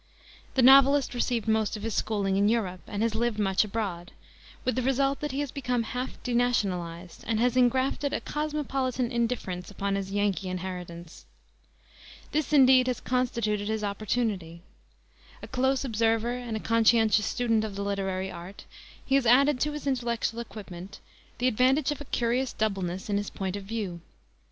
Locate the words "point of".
23.29-23.65